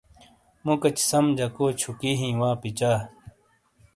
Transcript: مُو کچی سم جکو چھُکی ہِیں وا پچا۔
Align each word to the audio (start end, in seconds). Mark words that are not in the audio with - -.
مُو 0.63 0.73
کچی 0.81 1.03
سم 1.09 1.25
جکو 1.37 1.65
چھُکی 1.79 2.11
ہِیں 2.19 2.35
وا 2.39 2.49
پچا۔ 2.61 2.91